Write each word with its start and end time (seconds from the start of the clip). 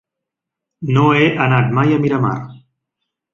No 0.95 1.03
he 1.17 1.27
anat 1.49 1.69
mai 1.81 1.93
a 1.99 2.01
Miramar. 2.07 2.35